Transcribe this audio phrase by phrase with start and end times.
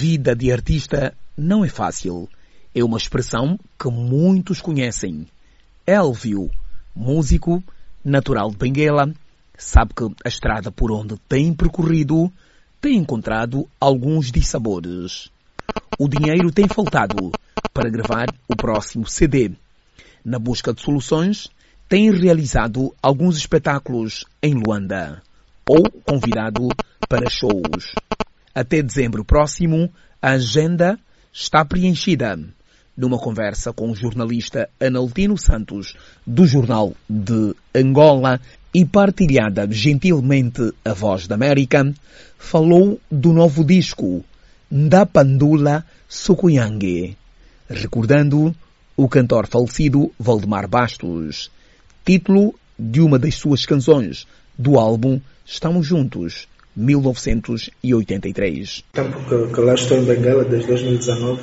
[0.00, 2.26] vida de artista não é fácil.
[2.74, 5.26] É uma expressão que muitos conhecem.
[5.86, 6.50] Elvio,
[6.96, 7.62] músico,
[8.02, 9.12] natural de Benguela,
[9.58, 12.32] sabe que a estrada por onde tem percorrido
[12.80, 15.30] tem encontrado alguns dissabores.
[15.98, 17.30] O dinheiro tem faltado
[17.74, 19.52] para gravar o próximo CD.
[20.24, 21.50] Na busca de soluções,
[21.90, 25.20] tem realizado alguns espetáculos em Luanda
[25.68, 26.68] ou convidado
[27.06, 27.92] para shows.
[28.54, 29.90] Até dezembro próximo,
[30.20, 30.98] a agenda
[31.32, 32.38] está preenchida.
[32.96, 35.94] Numa conversa com o jornalista Analtino Santos,
[36.26, 38.40] do Jornal de Angola,
[38.72, 41.92] e partilhada gentilmente a Voz da América,
[42.38, 44.24] falou do novo disco,
[44.70, 47.16] Da Pandula Sukuyangue,
[47.68, 48.54] recordando
[48.96, 51.50] o cantor falecido Valdemar Bastos,
[52.04, 54.26] título de uma das suas canções
[54.56, 56.46] do álbum Estamos Juntos,
[56.80, 58.84] 1983.
[58.92, 61.40] Tempo que, que lá estou em Benguela, desde 2019,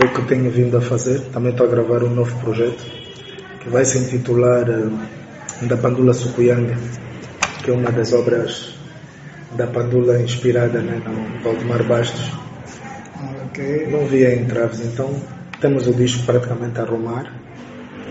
[0.00, 1.20] é o que tenho vindo a fazer.
[1.32, 2.84] Também estou a gravar um novo projeto
[3.60, 4.98] que vai se intitular uh,
[5.66, 6.76] Da Pandula Sukuyanga,
[7.62, 8.74] que é uma das obras
[9.56, 12.30] da Pandula inspirada né, no Valdemar Bastos.
[13.48, 13.88] Okay.
[13.88, 15.14] Não via entraves, então
[15.60, 17.43] temos o disco praticamente a arrumar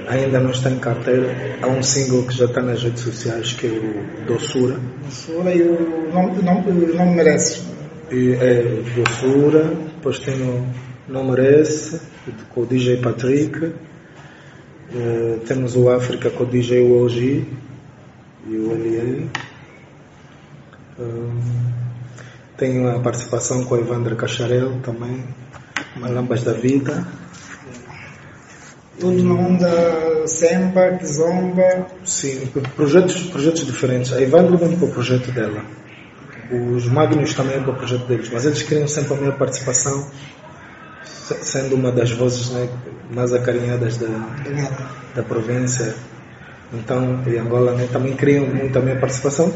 [0.08, 1.58] ainda não está em carteira.
[1.62, 4.80] Há um single que já está nas redes sociais que é o Doçura.
[5.06, 7.62] Doçura e o Não, não, não Merece.
[8.12, 8.64] E, é
[8.96, 9.64] Doçura,
[9.96, 10.66] depois tem o
[11.08, 12.02] Não Merece,
[12.54, 13.66] com o DJ Patrick.
[13.66, 17.48] Uh, temos o África com o DJ Oji
[18.48, 19.28] e o Eliel.
[21.00, 21.64] Uh,
[22.58, 25.24] tenho a participação com a Evandra Cacharel também,
[25.96, 27.04] Malambas da Vida
[29.04, 31.88] tudo na onda Semba, Kizomba.
[32.06, 34.14] Sim, projetos, projetos diferentes.
[34.14, 35.62] A Ivandro vem para o projeto dela.
[36.74, 40.08] Os Magnus também é para o projeto deles, mas eles queriam sempre a minha participação,
[41.42, 42.70] sendo uma das vozes né,
[43.14, 44.08] mais acarinhadas da,
[45.16, 45.94] da província.
[46.74, 49.52] Então, em Angola né, também queriam muito a minha participação.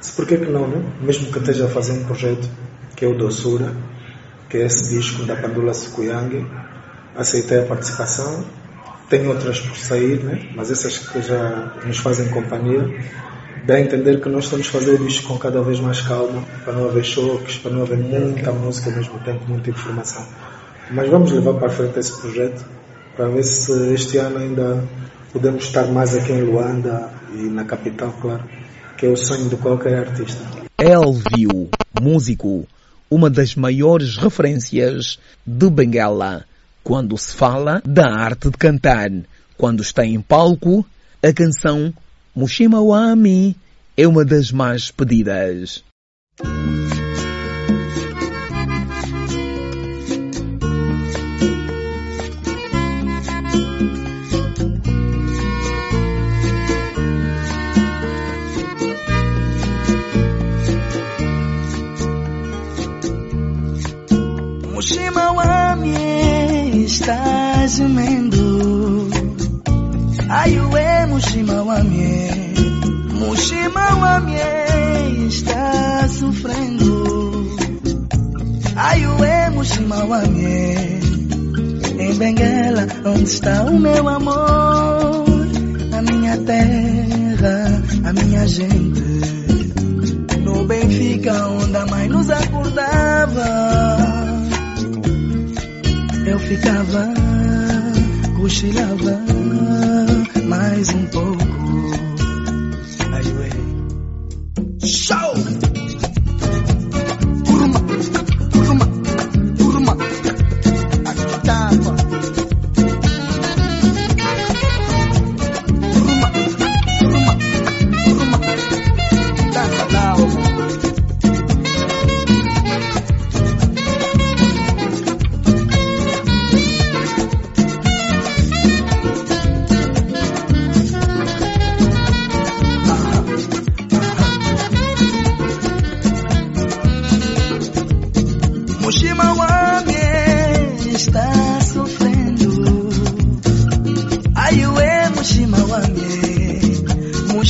[0.00, 0.82] Se por que não, né?
[1.00, 2.46] mesmo que esteja a fazer um projeto
[2.94, 3.72] que é o Doçura,
[4.50, 6.46] que é esse disco da Pandula Sukuyangi,
[7.16, 8.44] aceitei a participação.
[9.08, 10.48] Tenho outras por sair, né?
[10.54, 12.88] mas essas que já nos fazem companhia.
[13.64, 16.88] Dá a entender que nós estamos fazendo isto com cada vez mais calma, para não
[16.88, 20.24] haver choques, para não haver muita música ao mesmo tempo, muita informação.
[20.90, 22.64] Mas vamos levar para frente esse projeto,
[23.16, 24.84] para ver se este ano ainda
[25.32, 28.44] podemos estar mais aqui em Luanda e na capital, claro,
[28.96, 30.44] que é o sonho de qualquer artista.
[30.78, 31.68] Elvio,
[32.00, 32.66] músico,
[33.10, 36.44] uma das maiores referências de Benguela
[36.86, 39.10] quando se fala da arte de cantar.
[39.56, 40.86] Quando está em palco,
[41.20, 41.92] a canção
[42.32, 43.56] Mushima Wami
[43.96, 45.82] é uma das mais pedidas.
[67.06, 69.08] Está gemendo
[70.28, 72.54] Aiuê, Mushima Wamie
[73.14, 77.48] Mushima Wamie está sofrendo.
[78.74, 81.00] Aiuê, Mushima Wamie
[81.96, 85.26] Em Benguela, onde está o meu amor?
[85.92, 89.06] A minha terra, a minha gente.
[90.42, 94.15] No Benfica, onde a mãe nos acordava
[96.46, 97.08] ficava,
[98.36, 99.20] cochilava
[100.44, 101.45] mais um pouco.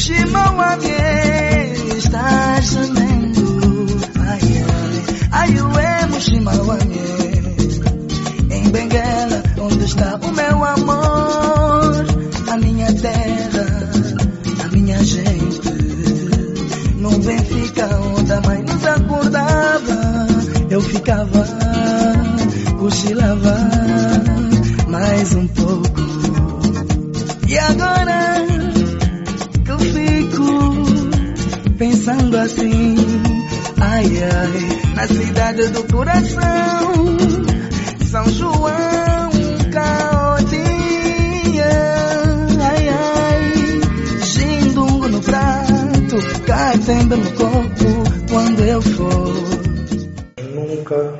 [0.07, 3.35] 島はゲーにしたいさねん
[5.33, 12.07] あゆえも島はゲー Em Benguela, onde está o meu amor?
[12.53, 13.67] A minha terra,
[14.65, 15.61] a minha gente.
[17.01, 20.27] No Benfica, onde a mãe nos acordava
[20.71, 21.45] Eu ficava,
[22.79, 23.57] cochilava
[24.87, 26.01] mais um pouco.
[27.49, 28.36] E agora
[29.93, 32.97] fico pensando assim,
[33.81, 37.17] ai ai, na cidade do coração,
[38.11, 39.31] São João,
[39.73, 41.65] caotinha,
[42.63, 43.53] ai ai,
[44.25, 46.17] xindungo no prato,
[46.47, 49.35] catendo no corpo, quando eu for.
[50.55, 51.15] Nunca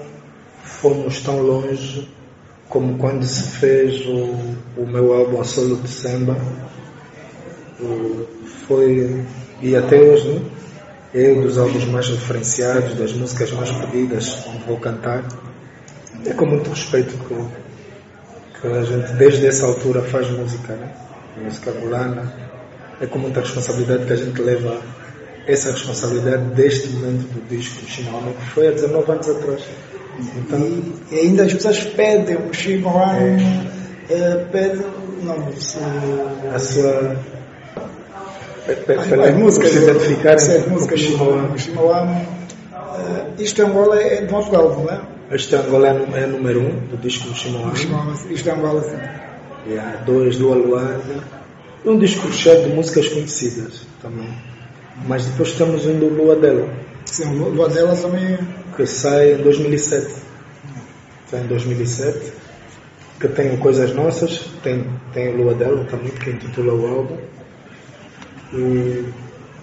[0.63, 2.09] fomos tão longe
[2.69, 4.35] como quando se fez o,
[4.81, 6.37] o meu álbum solo de samba.
[7.81, 8.36] O-
[8.67, 9.25] Foi,
[9.63, 10.41] e até hoje, né?
[11.15, 15.25] é um dos álbuns mais referenciados, das músicas mais pedidas, onde vou cantar.
[16.25, 20.93] É com muito respeito que, que a gente, desde essa altura, faz música, né?
[21.43, 22.33] música angolana.
[23.01, 24.81] É com muita responsabilidade que a gente leva
[25.47, 29.63] essa responsabilidade deste momento do disco Chimama, que foi há 19 anos atrás.
[30.37, 33.13] Então, E, e ainda as pessoas pedem o Chihuahua,
[34.09, 34.87] é, pedem.
[35.23, 35.79] Não, se,
[36.55, 37.17] a sua.
[38.67, 39.75] Pe- pe- as, músicas.
[39.75, 41.17] identificarem sim, as músicas do
[43.39, 45.01] isto é Angola é do nosso álbum, não é?
[45.31, 47.73] Este Angola é é número 1 um do disco Chihuahua.
[47.73, 49.73] O Chihuahua, Isto é Angola, sim.
[49.73, 51.25] E há dois do Aluanda.
[51.85, 54.29] Um disco cheio de músicas conhecidas também.
[55.07, 56.69] Mas depois temos um do Lua Dela,
[57.05, 58.39] Sim, o Lua dela também.
[58.77, 60.15] que sai em 2007.
[61.31, 62.33] Sai em 2007.
[63.21, 67.17] Que tem Coisas Nossas, tem, tem o Lua Dela também, que intitula o álbum.
[68.53, 69.05] E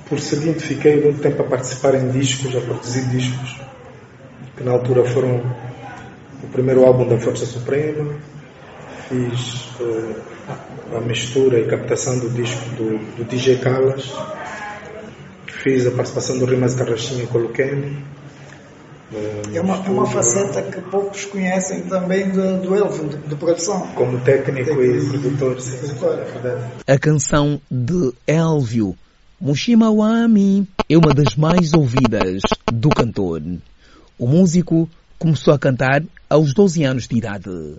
[0.07, 3.61] por seguinte fiquei muito tempo a participar em discos, a produzir discos,
[4.57, 5.41] que na altura foram
[6.43, 8.13] o primeiro álbum da Força Suprema,
[9.07, 14.13] fiz eh, a mistura e captação do disco do, do DJ Calas,
[15.47, 18.03] fiz a participação do Rimas Carrachinha com o Luquene.
[19.53, 23.87] É uma, é uma faceta que poucos conhecem também do, do Elvin, de, de produção.
[23.93, 25.19] Como técnico e Técnico.
[25.19, 26.71] produtor, sim, é verdade.
[26.87, 28.95] A canção de Elvio,
[29.39, 33.41] Mushima Wami, é uma das mais ouvidas do cantor.
[34.17, 34.89] O músico
[35.19, 37.75] começou a cantar aos 12 anos de idade.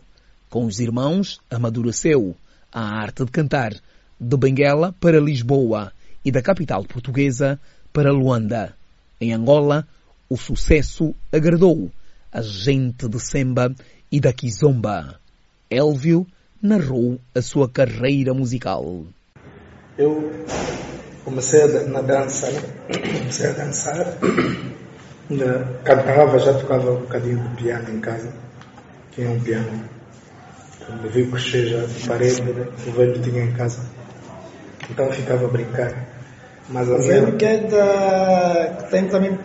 [0.49, 2.37] Com os irmãos, amadureceu
[2.73, 3.73] a arte de cantar
[4.21, 5.93] de Benguela para Lisboa
[6.25, 7.59] e da capital portuguesa
[7.93, 8.75] para Luanda.
[9.21, 9.87] Em Angola,
[10.35, 11.93] o sucesso agradou
[12.33, 13.73] a gente de Semba
[14.11, 15.21] e da Kizomba.
[15.71, 16.27] Elvio
[16.61, 19.05] narrou a sua carreira musical.
[19.97, 20.45] Eu
[21.25, 22.63] comecei na dança, né?
[23.21, 24.19] comecei a dançar,
[25.85, 28.35] cantava, já tocava um bocadinho de piano em casa,
[29.13, 29.89] tinha um piano.
[30.85, 32.67] Quando viu crescer já de parede, né?
[32.89, 33.89] o velho tinha em casa.
[34.91, 36.09] Então ficava a brincar.
[36.69, 38.77] Mas a velho que é da.
[38.79, 39.39] que tem também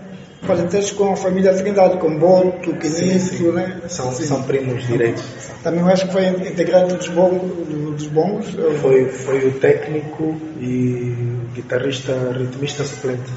[0.45, 3.81] parentesco com a família Trindade, com Boto, Quinito, né?
[3.87, 4.23] São, Sim.
[4.23, 5.23] são primos direitos.
[5.63, 7.67] Também acho que foi integrante dos bongos.
[7.67, 8.47] Dos bongos
[8.81, 11.13] Foi, foi o técnico e
[11.53, 13.29] guitarrista ritmista suplente.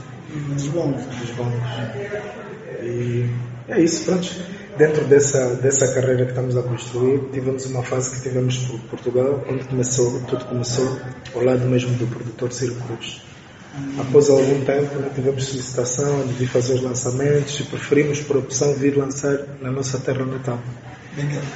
[0.55, 1.05] dos bongos.
[1.05, 1.61] dos bongos.
[2.83, 3.27] E
[3.69, 4.29] é isso, pronto.
[4.77, 9.45] Dentro dessa, dessa carreira que estamos a construir, tivemos uma fase que tivemos por Portugal,
[9.51, 10.99] onde começou, tudo começou
[11.35, 13.21] ao lado mesmo do produtor Ciro Cruz.
[13.99, 18.97] Após algum tempo, tivemos solicitação de vir fazer os lançamentos e preferimos, por opção, vir
[18.97, 20.59] lançar na nossa terra natal.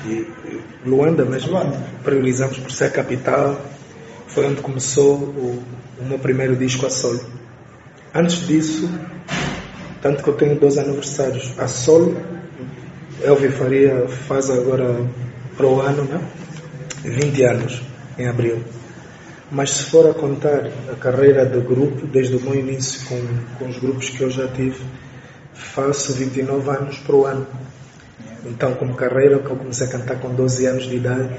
[0.06, 1.78] E, e Luanda mesmo, Luanda.
[2.02, 3.60] priorizamos por ser a capital,
[4.28, 5.62] foi onde começou o,
[6.00, 7.20] o meu primeiro disco a solo.
[8.14, 8.88] Antes disso,
[10.00, 12.16] tanto que eu tenho dois aniversários a solo,
[13.22, 15.06] Elvio Faria faz agora
[15.54, 16.20] para o ano, né?
[17.02, 17.82] 20 anos,
[18.18, 18.62] em abril.
[19.50, 23.20] Mas se for a contar a carreira de grupo, desde o meu início com,
[23.58, 24.80] com os grupos que eu já tive,
[25.54, 27.46] faço 29 anos para o ano.
[28.44, 31.36] Então, como carreira, que eu comecei a cantar com 12 anos de idade,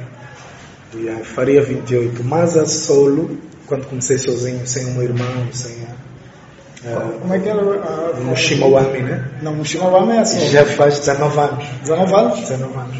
[0.93, 2.23] e faria 28.
[2.23, 7.49] Mas a solo, quando comecei sozinho, sem o meu irmão, sem a, Como é que
[7.49, 7.61] era?
[7.61, 9.31] a, no Shimawami, né?
[9.41, 10.49] Não, o Mushimawama é assim.
[10.49, 11.65] Já faz 19 anos.
[11.81, 12.39] 19 anos?
[12.39, 12.97] 19 anos.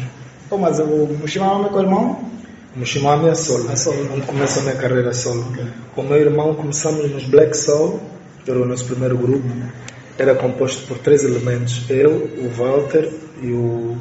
[0.50, 0.84] Pô, mas o
[1.20, 2.20] Mushimawama é com o irmão?
[2.78, 3.72] O Mushimami é solo.
[3.72, 4.08] É solo.
[4.14, 5.44] Onde começa a minha carreira solo.
[5.96, 8.00] Com o meu irmão começamos nos Black Soul,
[8.44, 9.48] que era o nosso primeiro grupo.
[10.16, 11.82] Era composto por três elementos.
[11.90, 13.10] Eu, o Walter
[13.42, 13.96] e o,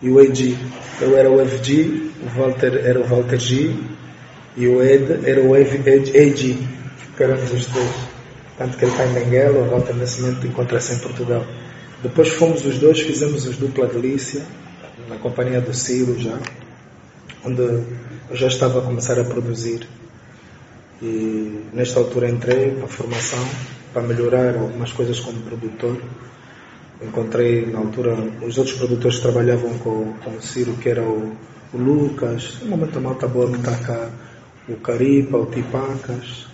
[0.00, 0.56] e o AG.
[1.00, 3.74] Eu era o FG, o Walter era o Walter G
[4.56, 6.58] e o Ed era o AG.
[7.16, 7.90] Que éramos os três.
[8.56, 11.44] Tanto que ele está em Benguela, o Walter nesse momento encontra-se em Portugal.
[12.00, 14.42] Depois fomos os dois, fizemos os Dupla Delícia,
[15.08, 16.38] na companhia do Ciro já
[17.44, 17.82] onde
[18.32, 19.86] eu já estava a começar a produzir.
[21.02, 23.46] E nesta altura entrei para a formação,
[23.92, 26.00] para melhorar algumas coisas como produtor.
[27.02, 31.36] encontrei na altura os outros produtores que trabalhavam com, com o Ciro, que era o,
[31.74, 34.08] o Lucas, um momento malta boa que está cá,
[34.66, 36.46] o Caripa, o Tipacas.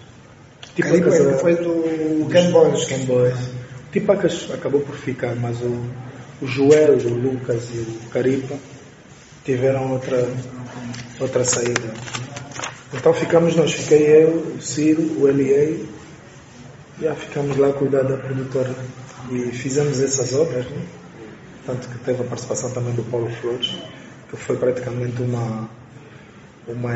[0.75, 2.89] Tipacas Caripa é, foi do Game Boys.
[2.89, 3.39] Game Boys.
[3.93, 5.81] Tipacas acabou por ficar, mas o,
[6.43, 8.57] o Joel, o Lucas e o Caripa
[9.49, 10.29] tiveram outra,
[11.19, 11.95] outra saída.
[12.93, 15.89] Então ficamos nós, fiquei eu, o Ciro, o Eliei,
[17.01, 18.75] já ficamos lá a cuidar da produtora
[19.31, 20.83] e fizemos essas obras, né?
[21.65, 23.75] tanto que teve a participação também do Paulo Flores,
[24.29, 25.67] que foi praticamente uma,
[26.67, 26.93] uma,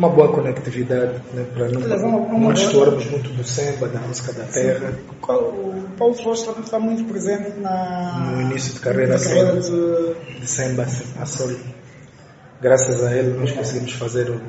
[0.00, 1.44] uma boa conectividade né?
[1.52, 4.94] para não, não destoarmos muito do samba, da música da terra.
[5.28, 10.40] O Paulo Flores também está muito presente na, no início de carreira, de, carreira de...
[10.40, 10.86] de samba
[11.20, 11.58] a solo.
[12.62, 14.40] Graças a ele nós conseguimos fazer o,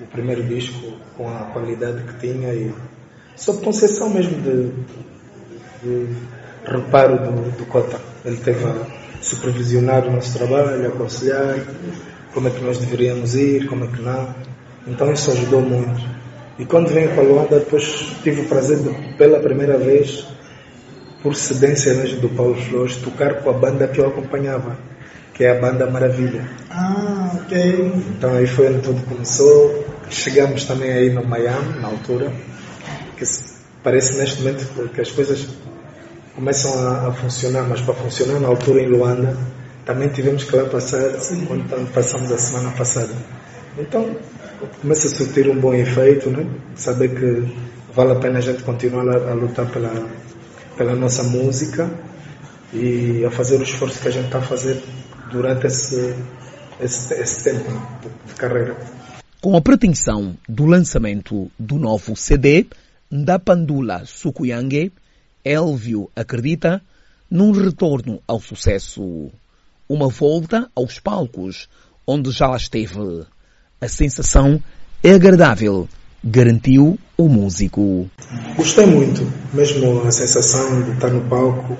[0.00, 2.72] o primeiro disco com a qualidade que tinha e
[3.34, 4.70] sob concessão mesmo de,
[5.82, 6.16] de
[6.64, 8.00] reparo do, do Cota.
[8.24, 8.86] Ele teve a
[9.20, 11.56] supervisionar o nosso trabalho, aconselhar
[12.32, 14.34] como é que nós deveríamos ir, como é que não.
[14.86, 16.00] Então isso ajudou muito.
[16.58, 17.84] E quando venho para Luanda, depois
[18.22, 20.26] tive o prazer de, pela primeira vez,
[21.22, 24.76] por cedência mesmo do Paulo Flores, tocar com a banda que eu acompanhava,
[25.34, 26.48] que é a Banda Maravilha.
[26.70, 27.92] Ah, ok.
[28.16, 29.84] Então aí foi onde tudo começou.
[30.10, 32.32] Chegamos também aí no Miami, na altura
[33.18, 33.24] que
[33.82, 35.48] parece neste momento que as coisas
[36.34, 39.36] começam a, a, funcionar, mas para funcionar na altura em Luanda,
[39.88, 41.46] também tivemos que lá passar, Sim.
[41.46, 43.10] quando passamos a semana passada.
[43.78, 44.14] Então,
[44.82, 46.46] começa a surtir um bom efeito, né?
[46.74, 47.56] saber que
[47.94, 49.90] vale a pena a gente continuar a, a lutar pela,
[50.76, 51.90] pela nossa música
[52.70, 54.78] e a fazer o esforço que a gente está a fazer
[55.32, 56.14] durante esse,
[56.78, 57.70] esse, esse tempo
[58.02, 58.76] de, de carreira.
[59.40, 62.66] Com a pretensão do lançamento do novo CD,
[63.10, 64.92] Ndapandula Sukuyange,
[65.42, 66.82] Elvio acredita
[67.30, 69.30] num retorno ao sucesso.
[69.88, 71.68] Uma volta aos palcos,
[72.06, 73.24] onde já lá esteve.
[73.80, 74.62] A sensação
[75.02, 75.88] é agradável,
[76.22, 78.10] garantiu o músico.
[78.56, 81.78] Gostei muito, mesmo a sensação de estar no palco,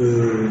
[0.00, 0.50] eh,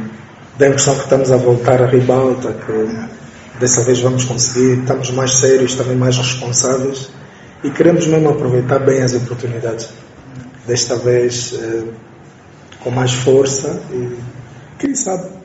[0.57, 5.31] da impressão que estamos a voltar a ribalta, que dessa vez vamos conseguir, estamos mais
[5.37, 7.09] sérios, também mais responsáveis
[7.63, 9.89] e queremos mesmo aproveitar bem as oportunidades.
[10.65, 11.83] Desta vez eh,
[12.79, 14.17] com mais força e
[14.79, 15.42] quem sabe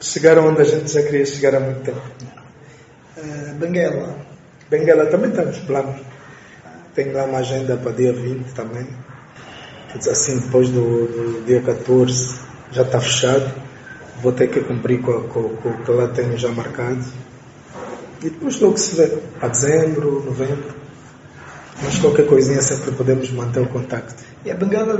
[0.00, 2.00] chegar onde a gente já queria chegar há muito tempo.
[3.16, 4.16] Uh, Benguela.
[4.70, 6.00] Benguela também temos planos.
[6.94, 8.86] Tem lá uma agenda para dia 20 também.
[9.94, 12.38] Assim, depois do, do dia 14
[12.72, 13.52] já está fechado.
[14.22, 17.04] Vou ter que cumprir com, com, com o que lá tenho já marcado.
[18.22, 19.06] E depois logo se vê,
[19.38, 20.74] para dezembro, novembro.
[21.82, 24.22] Mas qualquer coisinha sempre podemos manter o contacto.
[24.44, 24.98] E a Bengala,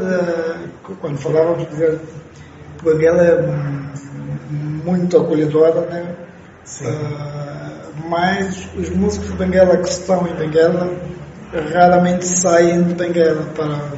[1.00, 3.79] quando falávamos, a Bengala é
[4.84, 6.14] muito acolhedora, né?
[6.82, 10.92] Uh, mas os músicos de Benguela que estão em Benguela
[11.72, 13.92] raramente saem de Benguela para.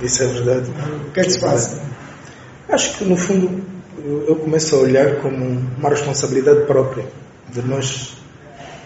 [0.00, 0.70] Isso é verdade.
[1.08, 1.76] O que é que se faz?
[2.68, 3.62] Acho que no fundo
[4.04, 5.36] eu começo a olhar como
[5.78, 7.04] uma responsabilidade própria
[7.52, 8.16] de nós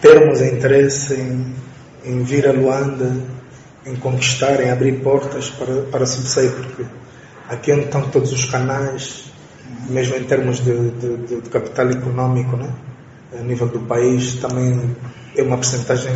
[0.01, 1.55] termos interesse em,
[2.05, 3.15] em vir a Luanda,
[3.85, 6.85] em conquistar, em abrir portas para, para subsair, porque
[7.49, 9.26] aqui onde estão todos os canais,
[9.89, 12.69] mesmo em termos de, de, de capital económico, né?
[13.37, 14.95] a nível do país, também
[15.35, 16.13] é uma porcentagem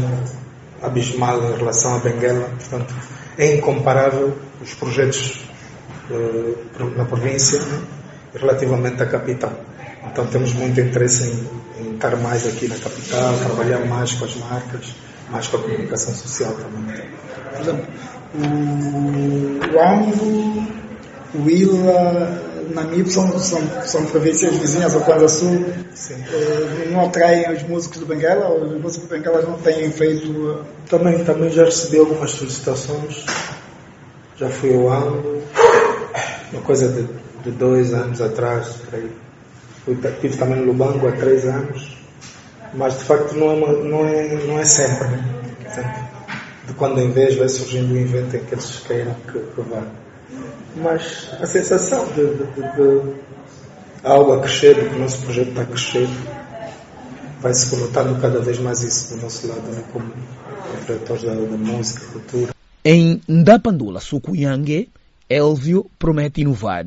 [0.81, 2.93] abismal em relação à Benguela, portanto
[3.37, 5.43] é incomparável os projetos
[6.09, 7.81] uh, na província né?
[8.35, 9.53] relativamente à capital.
[10.11, 11.29] Então temos muito interesse
[11.79, 14.95] em, em, estar mais aqui na capital, trabalhar mais com as marcas,
[15.29, 17.01] mais com a comunicação social também.
[17.51, 17.85] Por exemplo,
[18.33, 20.67] o, o Ambo,
[21.35, 25.65] o Ila, Namib são, são, são províncias vizinhas ao Kwanza Sul.
[26.09, 28.49] Eh, não atraem os músicos do Benguela?
[28.53, 30.65] Os músicos do Benguela não têm feito.
[30.89, 33.25] Também, também já recebi algumas solicitações.
[34.37, 35.41] Já fui ao Ambo,
[36.51, 37.07] uma coisa de,
[37.43, 39.11] de dois anos atrás, creio
[39.87, 41.97] estive também no Lubango há três anos,
[42.73, 45.07] mas de facto não é, não é, não é sempre.
[45.07, 46.07] Né?
[46.67, 49.83] de quando em vez vai surgindo um evento em que eles queiram que, que vá.
[50.75, 53.21] Mas a sensação de, de, de, de
[54.03, 56.07] algo a crescer, que o nosso projeto está a crescer,
[57.41, 59.83] vai se conotando cada vez mais isso do nosso lado, né?
[59.91, 60.11] como
[60.81, 62.55] operadores da, da música, cultura.
[62.83, 64.89] Em Ndapandula Sukuyange,
[65.29, 66.85] Elvio promete inovar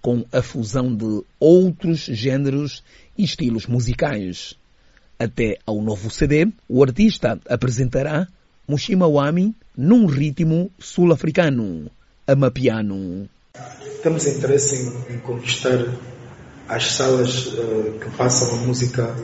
[0.00, 2.82] com a fusão de outros géneros
[3.16, 4.54] e estilos musicais.
[5.18, 8.28] Até ao novo CD, o artista apresentará
[8.66, 11.90] Mushima Wami num ritmo sul-africano,
[12.28, 13.26] amapiano.
[14.02, 15.86] Temos interesse em, em conquistar
[16.68, 19.16] as salas uh, que passam a música,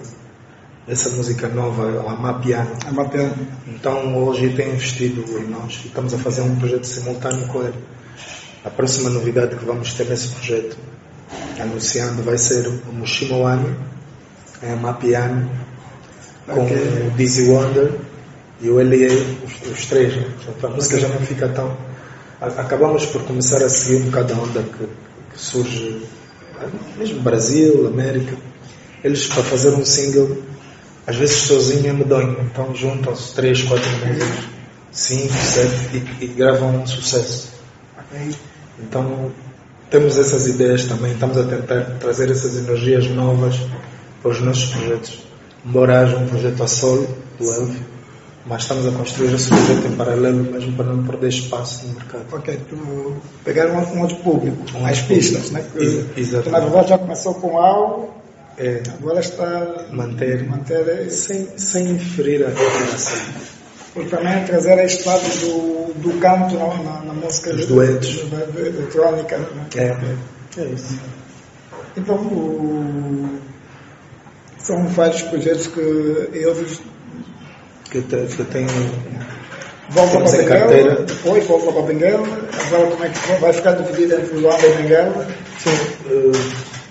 [0.89, 2.71] essa música nova, a Mapiano.
[2.87, 3.47] A Mapiano.
[3.69, 7.79] Então hoje tem investido em nós e estamos a fazer um projeto simultâneo com ele.
[8.65, 10.79] A próxima novidade que vamos ter nesse projeto,
[11.61, 13.77] anunciando, vai ser o Mushimo Ano,
[14.63, 15.51] é a Mapiano,
[16.47, 17.09] com okay.
[17.09, 17.93] o Dizzy Wonder
[18.63, 19.13] e o LA,
[19.45, 20.17] os, os três.
[20.17, 20.27] Né?
[20.63, 21.77] a música já não fica tão.
[22.41, 24.87] Acabamos por começar a seguir um bocado a onda que,
[25.33, 26.03] que surge,
[26.99, 28.37] mesmo Brasil, América.
[29.03, 30.39] Eles, para fazer um single,
[31.07, 34.49] às vezes sozinho é medonho, então juntam-se três, quatro músicos,
[34.91, 37.53] cinco, sete e, e gravam um sucesso.
[38.79, 39.31] Então
[39.91, 43.57] temos essas ideias também, estamos a tentar trazer essas energias novas
[44.23, 45.23] para os nossos projetos.
[45.65, 47.94] Embora haja um projeto a solo do Elvio,
[48.47, 52.25] mas estamos a construir esse projeto em paralelo mesmo para não perder espaço no mercado.
[52.33, 55.65] Ok, tu pegar um, um outro público, mais pistas, né?
[56.17, 56.51] Exatamente.
[56.51, 58.13] na verdade já começou com algo,
[58.59, 63.19] é, agora está manter, manter sem, sem ferir a relação.
[63.95, 68.25] Porque também trazer este lado do, do canto na, na, na música Os duetos.
[68.57, 69.39] eletrônica.
[69.39, 69.67] Né?
[69.77, 70.99] É, é isso.
[71.97, 73.39] Então, o,
[74.59, 76.81] são vários projetos que eles
[78.03, 78.67] que, que tem
[79.91, 82.27] volta para a Benguela, depois volta para a Benguela,
[82.67, 85.27] agora como é que vai ficar dividido entre Luanda e Benguela?
[85.59, 85.71] Sim,
[86.11, 86.33] uh,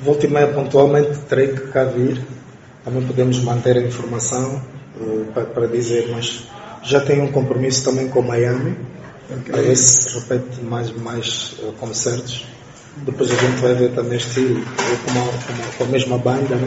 [0.01, 2.21] volta e meia pontualmente terei que cá vir,
[2.85, 4.61] também podemos manter a informação
[4.99, 6.47] uh, para, para, dizer, mas
[6.83, 8.77] já tenho um compromisso também com Miami,
[9.29, 9.51] okay.
[9.51, 12.45] para ver se repete mais, mais uh, concertos.
[12.97, 16.65] Depois a gente vai ver também estilo, com, uma, com a mesma banda, né?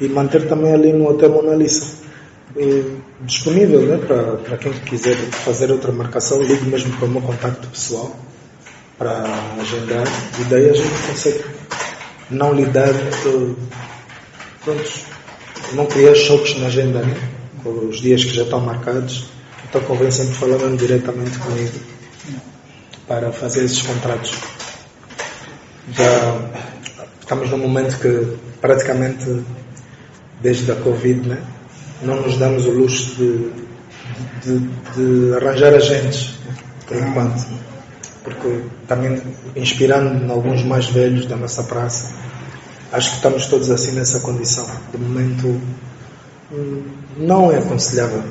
[0.00, 2.03] E manter também ali no Hotel Mona Lisa
[3.22, 7.66] disponível né, para, para quem quiser fazer outra marcação, ligue mesmo para o meu contacto
[7.68, 8.16] pessoal
[8.96, 9.24] para
[9.60, 10.06] agendar.
[10.40, 11.44] E daí a gente consegue
[12.30, 13.56] não lidar de,
[14.64, 15.00] pronto,
[15.72, 17.16] não criar choques na agenda né,
[17.62, 19.26] com os dias que já estão marcados.
[19.68, 21.78] Então convém sempre falar mesmo diretamente comigo
[23.08, 24.38] para fazer esses contratos.
[25.92, 26.38] Já
[27.20, 29.42] estamos num momento que praticamente
[30.40, 31.42] desde a Covid né,
[32.04, 33.50] não nos damos o luxo de,
[34.42, 34.58] de,
[34.94, 36.34] de arranjar agentes,
[36.86, 37.46] por enquanto.
[38.22, 39.20] Porque também,
[39.54, 42.10] inspirando em alguns mais velhos da nossa praça,
[42.92, 44.66] acho que estamos todos assim nessa condição.
[44.92, 45.60] De momento,
[46.52, 46.82] hum,
[47.18, 48.22] não é aconselhável.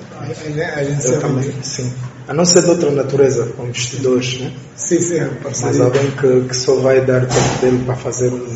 [1.03, 1.93] Eu também, sim.
[2.27, 4.51] A não ser de outra natureza, com investidores, né?
[4.75, 8.47] Sim, sim, Mas alguém que, que só vai dar tempo dele para fazer um.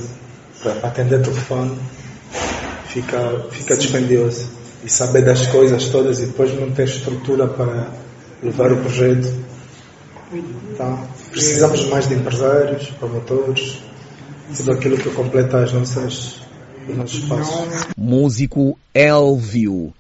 [0.64, 1.78] para atender telefone,
[2.88, 7.92] fica, fica dispendioso e saber das coisas todas e depois não ter estrutura para
[8.42, 9.28] levar o projeto.
[10.74, 13.82] Então, precisamos mais de empresários, promotores,
[14.56, 16.42] tudo aquilo que completa as nossas,
[16.88, 17.88] os nossos passos.
[17.98, 19.94] Músico Elvio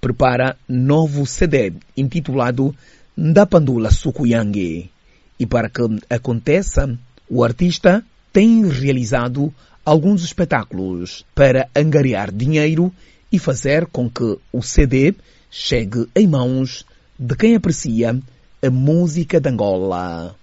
[0.00, 2.74] prepara novo CD intitulado
[3.16, 4.90] Ndapandula Sukuyange.
[5.38, 6.96] E para que aconteça,
[7.28, 9.52] o artista tem realizado
[9.84, 12.92] alguns espetáculos para angariar dinheiro
[13.32, 15.14] e fazer com que o CD
[15.50, 16.84] chegue em mãos
[17.18, 18.18] de quem aprecia
[18.62, 20.34] a música de Angola.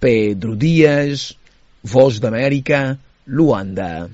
[0.00, 1.36] Pedro Dias,
[1.82, 4.08] Voz da América, Luanda.